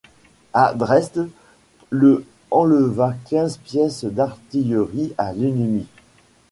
[0.55, 1.29] À Dresde,
[1.91, 5.85] le enleva quinze pièces d'artillerie à l'ennemi.